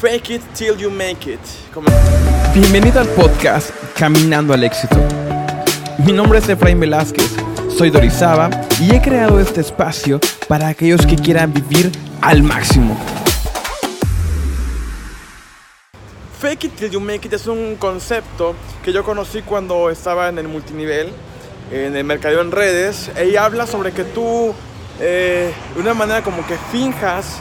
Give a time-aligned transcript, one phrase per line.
[0.00, 1.40] Fake it till you make it.
[2.54, 4.96] Bienvenido al podcast Caminando al éxito.
[6.06, 7.34] Mi nombre es Efraín Velázquez,
[7.76, 8.48] soy Dorizaba
[8.80, 11.90] y he creado este espacio para aquellos que quieran vivir
[12.20, 12.96] al máximo.
[16.40, 18.54] Fake it till you make it es un concepto
[18.84, 21.08] que yo conocí cuando estaba en el multinivel,
[21.72, 24.54] en el mercadeo en redes, y habla sobre que tú,
[25.00, 27.40] eh, de una manera como que finjas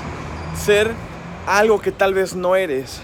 [0.65, 0.91] ser
[1.47, 2.99] algo que tal vez no eres.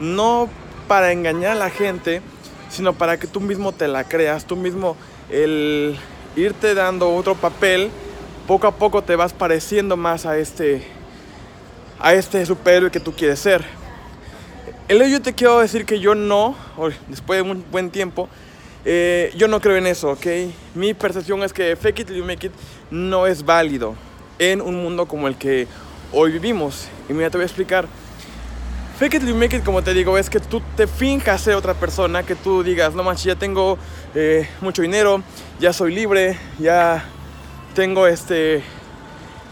[0.00, 0.48] No
[0.88, 2.22] para engañar a la gente,
[2.68, 4.96] sino para que tú mismo te la creas, tú mismo
[5.30, 5.96] el
[6.34, 7.90] irte dando otro papel,
[8.48, 10.82] poco a poco te vas pareciendo más a este,
[12.00, 13.64] a este superhéroe que tú quieres ser.
[14.88, 16.56] El yo te quiero decir que yo no,
[17.08, 18.28] después de un buen tiempo,
[18.84, 20.26] eh, yo no creo en eso, ¿ok?
[20.74, 22.52] Mi percepción es que fake it you make it
[22.90, 23.94] no es válido
[24.38, 25.68] en un mundo como el que
[26.12, 26.88] hoy vivimos.
[27.08, 27.86] Y mira, te voy a explicar.
[28.98, 31.74] Fake it you make it, como te digo, es que tú te finjas ser otra
[31.74, 33.78] persona, que tú digas, no manches, ya tengo
[34.14, 35.22] eh, mucho dinero,
[35.58, 37.04] ya soy libre, ya
[37.74, 38.62] tengo este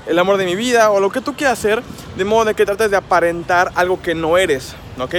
[0.06, 1.82] el amor de mi vida o lo que tú quieras hacer,
[2.16, 5.14] de modo de que trates de aparentar algo que no eres, ¿ok?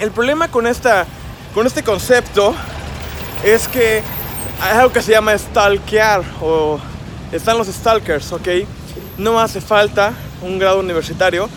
[0.00, 1.06] El problema con, esta,
[1.54, 2.54] con este concepto
[3.44, 4.02] es que
[4.60, 6.78] hay algo que se llama stalkear o
[7.32, 8.48] están los stalkers, ¿ok?
[9.18, 11.48] No hace falta un grado universitario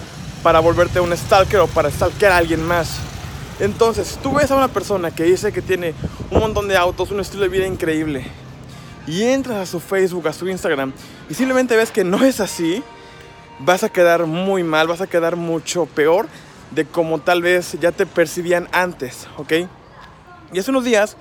[0.43, 2.99] para volverte un stalker o para stalkear a alguien más.
[3.59, 5.93] Entonces, tú ves a una persona que dice que tiene
[6.31, 8.25] un montón de autos, un estilo de vida increíble,
[9.09, 10.93] y entras a su Facebook, a su Instagram
[11.29, 12.83] y simplemente ves que no es así,
[13.59, 16.27] vas a quedar muy mal, vas a quedar mucho peor
[16.71, 19.53] de como tal vez ya te percibían antes, ¿ok?
[20.53, 21.17] Y hace unos días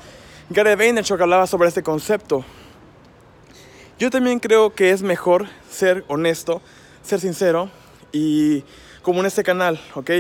[0.51, 2.45] Gary Vaynerchuk hablaba sobre este concepto.
[3.99, 6.63] Yo también creo que es mejor ser honesto,
[7.03, 7.71] ser sincero
[8.13, 8.65] y
[9.03, 10.11] como en este canal, ¿ok?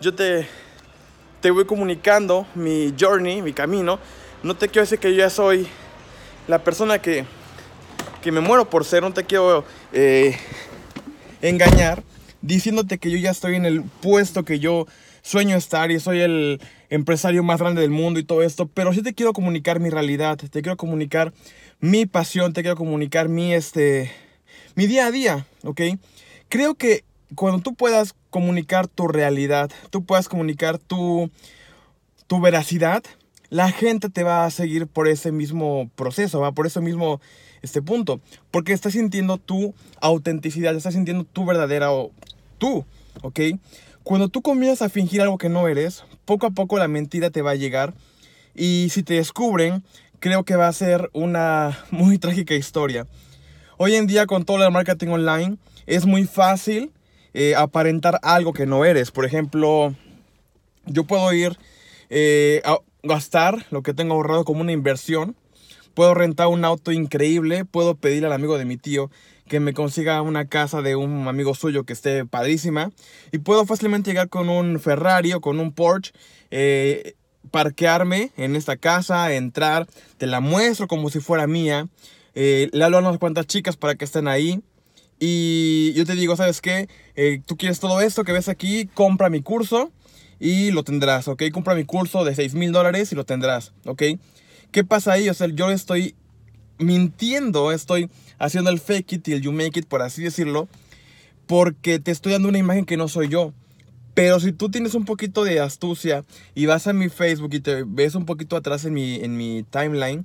[0.00, 0.46] Yo te,
[1.40, 3.98] te voy comunicando mi journey, mi camino.
[4.42, 5.66] No te quiero decir que yo ya soy
[6.48, 7.24] la persona que,
[8.22, 10.36] que me muero por ser, no te quiero eh,
[11.42, 12.02] engañar
[12.42, 14.86] diciéndote que yo ya estoy en el puesto que yo
[15.22, 19.02] sueño estar y soy el empresario más grande del mundo y todo esto, pero sí
[19.02, 21.32] te quiero comunicar mi realidad, te quiero comunicar
[21.80, 24.12] mi pasión, te quiero comunicar mi, este,
[24.74, 25.80] mi día a día, ¿ok?
[26.48, 31.30] Creo que cuando tú puedas comunicar tu realidad, tú puedas comunicar tu,
[32.26, 33.02] tu veracidad,
[33.50, 37.20] la gente te va a seguir por ese mismo proceso, va por ese mismo
[37.62, 41.88] este punto, porque estás sintiendo tu autenticidad, estás sintiendo tu verdadera
[42.58, 42.84] tú,
[43.22, 43.40] ¿ok?
[44.02, 47.42] Cuando tú comienzas a fingir algo que no eres, poco a poco la mentira te
[47.42, 47.94] va a llegar
[48.54, 49.82] y si te descubren,
[50.20, 53.06] creo que va a ser una muy trágica historia.
[53.76, 56.92] Hoy en día con todo el marketing online es muy fácil
[57.32, 59.10] eh, aparentar algo que no eres.
[59.10, 59.94] Por ejemplo,
[60.86, 61.58] yo puedo ir
[62.10, 65.36] eh, a, gastar lo que tengo ahorrado como una inversión.
[65.94, 69.10] Puedo rentar un auto increíble, puedo pedirle al amigo de mi tío
[69.48, 72.90] que me consiga una casa de un amigo suyo que esté padrísima.
[73.30, 76.12] Y puedo fácilmente llegar con un Ferrari o con un Porsche,
[76.50, 77.14] eh,
[77.50, 79.86] parquearme en esta casa, entrar,
[80.16, 81.88] te la muestro como si fuera mía.
[82.34, 84.62] Eh, le hablo a unas cuantas chicas para que estén ahí.
[85.18, 86.88] Y yo te digo, ¿sabes qué?
[87.14, 89.92] Eh, tú quieres todo esto que ves aquí, compra mi curso
[90.40, 91.44] y lo tendrás, ¿ok?
[91.52, 94.02] Compra mi curso de 6 mil dólares y lo tendrás, ¿ok?
[94.72, 95.28] ¿Qué pasa ahí?
[95.28, 96.16] O sea, yo estoy
[96.78, 100.68] mintiendo, estoy haciendo el fake it till you make it, por así decirlo,
[101.46, 103.52] porque te estoy dando una imagen que no soy yo.
[104.14, 107.84] Pero si tú tienes un poquito de astucia y vas a mi Facebook y te
[107.84, 110.24] ves un poquito atrás en mi, en mi timeline,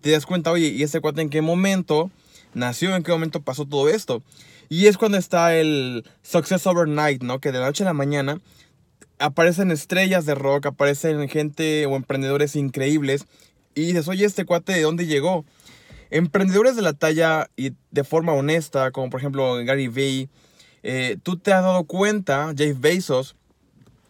[0.00, 2.10] te das cuenta, oye, ¿y ese cuate en qué momento
[2.56, 2.96] nació?
[2.96, 4.22] ¿En qué momento pasó todo esto?
[4.68, 7.40] Y es cuando está el Success Overnight, ¿no?
[7.40, 8.40] Que de la noche a la mañana
[9.18, 13.26] aparecen estrellas de rock, aparecen gente o emprendedores increíbles
[13.74, 15.44] y dices, oye, este cuate, ¿de dónde llegó?
[16.10, 20.28] Emprendedores de la talla y de forma honesta, como por ejemplo Gary Vee,
[20.82, 23.36] eh, tú te has dado cuenta, Jeff Bezos,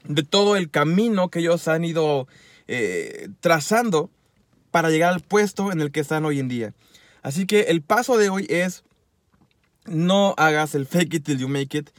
[0.04, 2.28] de todo el camino que ellos han ido
[2.68, 4.10] eh, trazando
[4.70, 6.74] para llegar al puesto en el que están hoy en día.
[7.26, 8.84] Así que el paso de hoy es,
[9.84, 11.90] no hagas el fake it till you make it,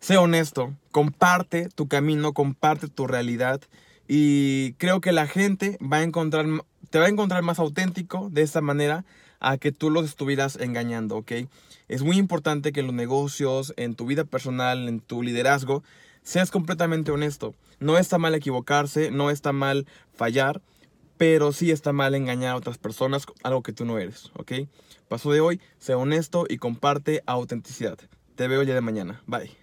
[0.00, 3.60] sé honesto, comparte tu camino, comparte tu realidad
[4.08, 6.46] y creo que la gente va a encontrar,
[6.88, 9.04] te va a encontrar más auténtico de esta manera
[9.38, 11.32] a que tú los estuvieras engañando, ¿ok?
[11.88, 15.82] Es muy importante que en los negocios, en tu vida personal, en tu liderazgo,
[16.22, 17.54] seas completamente honesto.
[17.80, 20.62] No está mal equivocarse, no está mal fallar,
[21.20, 24.52] pero sí está mal engañar a otras personas, algo que tú no eres, ¿ok?
[25.06, 27.98] Paso de hoy, sé honesto y comparte autenticidad.
[28.36, 29.22] Te veo día de mañana.
[29.26, 29.59] Bye.